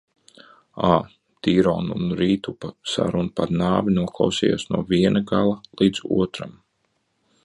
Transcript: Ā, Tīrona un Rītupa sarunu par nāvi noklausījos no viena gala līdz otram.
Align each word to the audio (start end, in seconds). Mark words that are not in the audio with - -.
Ā, 0.85 0.95
Tīrona 1.47 1.97
un 1.99 2.15
Rītupa 2.21 2.71
sarunu 2.93 3.31
par 3.41 3.53
nāvi 3.59 3.95
noklausījos 3.99 4.67
no 4.73 4.83
viena 4.95 5.25
gala 5.33 5.55
līdz 5.83 6.05
otram. 6.23 6.57